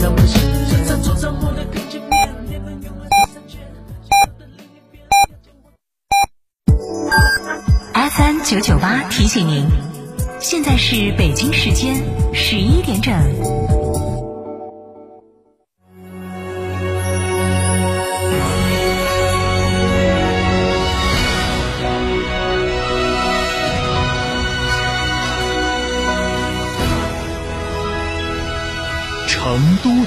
[0.00, 0.38] 让我试
[0.70, 3.58] 着在桌上我的平静面，别能用我身上却
[4.20, 5.02] 能的另一边。
[8.10, 9.66] FM 九九八提醒您，
[10.40, 11.96] 现在是北京时间
[12.32, 13.77] 十一点整。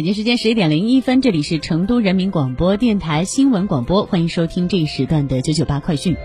[0.00, 6.16] 北京时间十一点零一分，这里是成都人民广播电台新闻广播，欢迎收听这一时段的九九八快讯。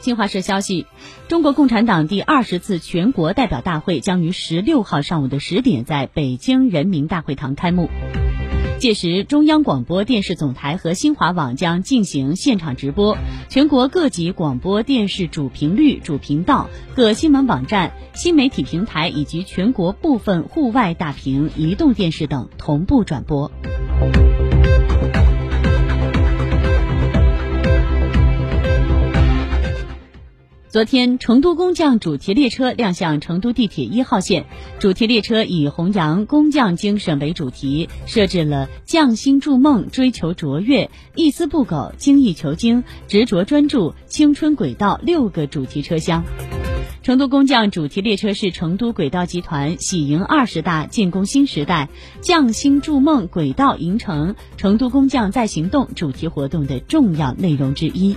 [0.00, 0.86] 新华社消息，
[1.28, 7.88] 中国共产党第二十次全国代表大会将于十六号上午的十点在北京人民大会堂开幕。
[8.78, 13.18] 届时，中央广播电视总台和新华网将进行现场直播，
[13.48, 23.50] 全国各级广播电视主频率、主频道、各新闻网站、新媒体平台以及全国部分户外大屏、移动电视等同步转播。
[30.70, 34.44] 昨天，成都工匠主题列车亮相成都地铁一号线。
[34.78, 46.22] 主题列车以弘扬工匠精神为主题，设置了“匠心筑梦、追求卓越、一丝不苟、精益求精、执着专注、青春轨道”六个主题车厢。
[47.02, 51.88] 成都工匠主题列车是成都轨道集团喜迎二十大、建功新时代、
[52.20, 58.14] 匠心筑梦、轨道迎城、成都工匠在行动主题活动的重要内容之一。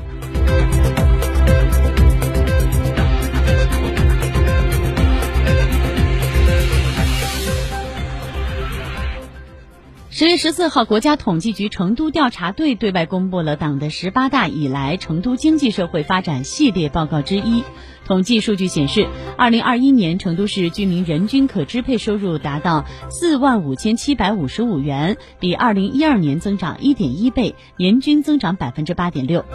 [10.22, 17.64] 十月十四号，国家统计局成都调查队对外公布了党的十八大以来成都经济社会发展系列报告之一。
[18.12, 19.08] 统计数据显示，
[19.38, 29.46] 二零二一年成都市居民人均可支配收入达到四万五千七百五十五元，比二零一二年增长一点一倍，年均增长百分之八点六。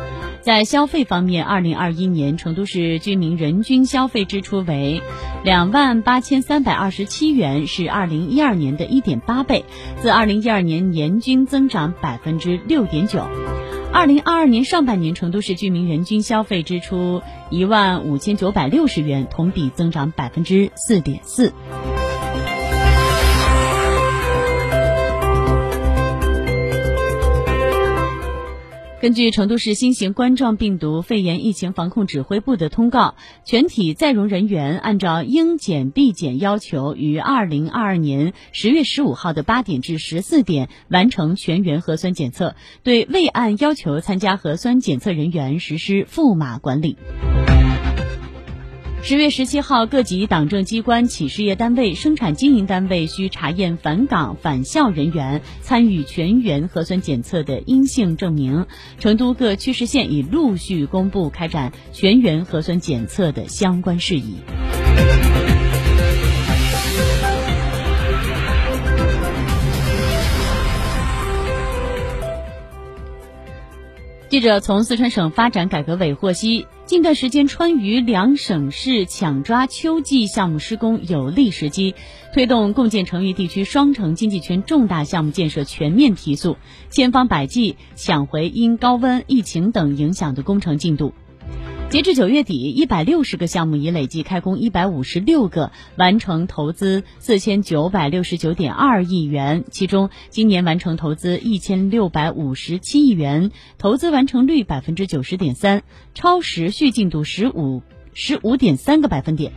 [0.40, 5.02] 在消费方面，二零二一年成都市居民人均消费支出为
[5.44, 9.66] 两万八千三百二十七元，是二零一二年的一点八倍，
[10.00, 13.22] 自二零一二年年均增长百分之六点九。
[13.96, 21.50] 二零二二年上半年，成都市居民人均消费支出一万五千九百六十元，同比增长百分之四点四。
[28.98, 33.14] 根据成都市新型冠状病毒肺炎疫情防控指挥部的通告，
[33.44, 46.96] 全体在蓉人员按照应检必检要求，于二零二二年十月十五号的八点至十四点完成全员核酸检测，对未按要求参加核酸检测人员实施赋码管理。
[49.06, 58.66] 十月十七号，各级党政机关、企事业单位、生产经营单位需查验返岗返校人员参与全员核酸检测的阴性证明。
[58.98, 64.38] 成都各区市县已陆续公布开展全员核酸检测的相关事宜。
[74.28, 81.96] 记者从四川省发展改革委获悉，近段时间川渝两省市抢抓秋季项目施工有利时机，
[82.32, 86.56] 推动共建成渝地区双城经济圈重大项目建设全面提速，
[86.88, 91.12] 千方百计抢回因高温、疫情等影响的工程进度。
[91.88, 99.64] 截至九月底，一百六十个项目已累计开工一百五十六个，完成投资四千九百六十九点二亿元。
[99.70, 109.52] 其中，今年完成投资一千六百五十七亿元，投资完成率百分之九十点三，超时续进度十五十五点三个百分点。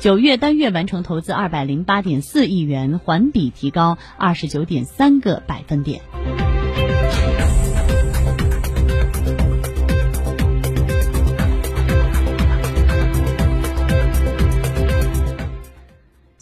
[0.00, 6.00] 九月单月完成投资二百零八点四亿元，环比提高二十九点三个百分点。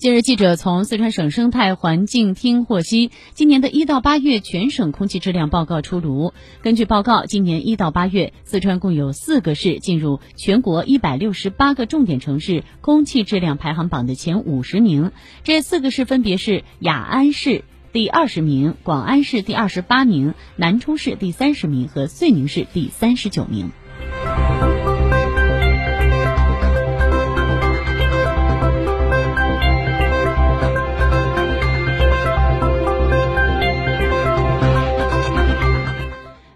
[0.02, 6.32] 近日，记者从四川省生态环境厅获悉，今年的一到八月全省空气质量报告出炉。
[6.60, 15.12] 根据报告，今年一到八月，四川共有四个市进入全国一百六十八个重点城市空气质量排行榜的前五十名。
[15.44, 17.62] 这四个市分别是雅安市
[17.92, 23.70] 第二十名、广安市第二十八名、南充市第三十名和遂宁市第三十九名。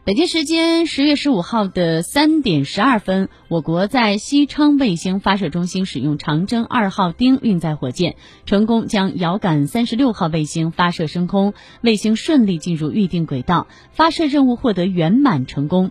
[0.07, 8.15] 北京时间十月十五号的三点十二分，我国在西昌卫星发射中心使用长征二号丁运载火箭，
[8.45, 15.91] 成功将遥感三十六号卫星发射升空，卫星顺利进入预定轨道，发射任务获得圆满成功。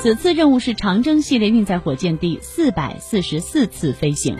[0.00, 4.36] 此次任务是长征系列运载火箭第四百四十四次飞行。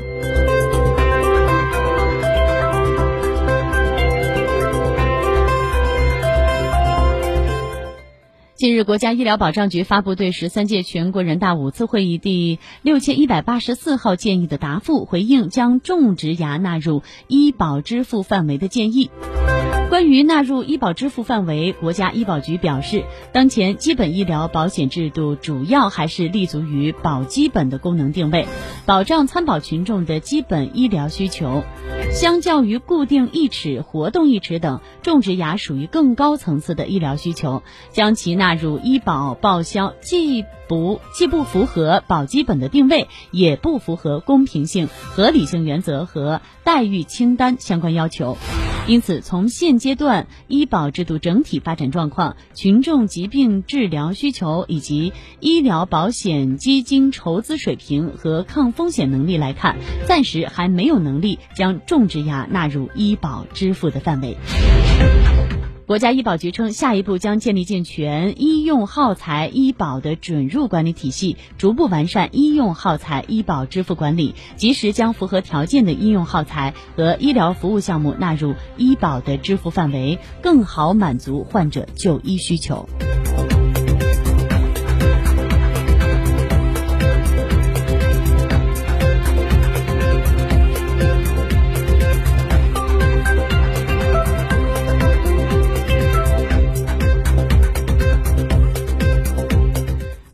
[8.58, 19.12] 近日，国家医疗保障局发布对十三届全国人大五次会议第六千一百八十四号建议的答复，回应将种植牙纳入医保支付范围的建议。
[19.88, 28.44] 关于纳入医保支付范围，国家医保局表示，当前基本医疗保险制度主要还是立足于保基本的功能定位，
[28.84, 31.62] 保障参保群众的基本医疗需求。
[32.10, 37.62] 相较于固定义齿、活动义齿等，种植牙属于更高层次的医疗需求，
[37.92, 48.36] 将其纳入医保报销，既不既不符合保基本的定位，也不符合公平性、合理性原则和待遇清单相关要求。
[48.88, 59.76] 因此，从现阶段医保制度整体发展状况、群众疾病治疗需求以及医疗保险基金筹资水平和抗风险能力来看，
[60.06, 64.38] 暂时还没有能力将种植牙纳入医保支付的范围。
[65.88, 82.86] 国家医保局称，下一步将建立健全医用耗材医保的准入管理体系，逐步完善医用耗材医保支付管理，及时将符合条件的医用耗材和医疗服务项目纳入医保的支付范围，更好满足患者就医需求。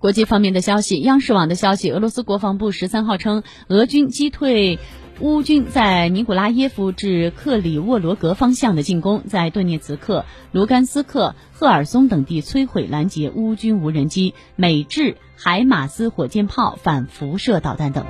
[0.05, 4.79] 国际方面的消息，央视网的消息，俄罗斯国防部十三号称，俄军击退
[5.21, 18.05] 乌军在尼古拉耶夫至克里沃罗格方向的进攻，在顿涅茨克、卢甘斯克、赫尔松等地摧毁拦截乌军无人机、美制海马斯火箭炮、反辐射导弹等。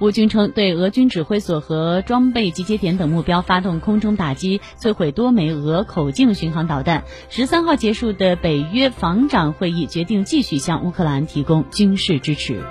[0.00, 7.04] 乌军称，对俄军指挥所和装备集结点等目标发动空中打击，摧毁多枚俄口径巡航导弹。
[7.28, 12.62] 十三号结束的北约防长会议决定继续向乌克兰提供军事支持。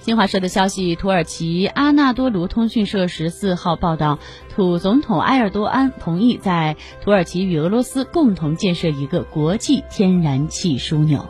[0.00, 4.18] 新华社的消息，土耳其阿纳多卢通讯社十四号报道，
[4.54, 11.26] 土总统埃尔多安同意在土耳其与俄罗斯共同建设一个国际天然气枢纽。